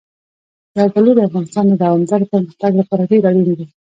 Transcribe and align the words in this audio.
زردالو 0.75 1.11
د 1.15 1.19
افغانستان 1.27 1.65
د 1.67 1.73
دوامداره 1.83 2.25
پرمختګ 2.31 2.71
لپاره 2.79 3.09
ډېر 3.11 3.23
اړین 3.29 3.45
دي. 3.57 3.65